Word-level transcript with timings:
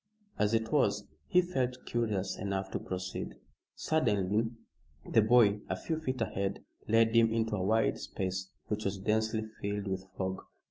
As 0.39 0.55
it 0.55 0.71
was, 0.71 1.05
he 1.27 1.43
felt 1.43 1.85
curious 1.85 2.35
enough 2.35 2.71
to 2.71 2.79
proceed. 2.79 3.35
Suddenly 3.75 4.49
the 5.07 5.21
boy 5.21 5.59
a 5.69 5.75
few 5.75 5.99
feet 5.99 6.21
ahead 6.21 6.65
led 6.87 7.15
him 7.15 7.31
into 7.31 7.55
a 7.55 7.61
wide 7.63 7.99
space 7.99 8.49
which 8.65 8.83
was 8.85 8.97
densely 8.97 9.43
filled 9.61 9.87
with 9.87 10.05
fog. 10.17 10.41